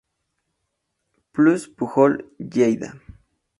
[1.31, 2.95] Plus Pujol Lleida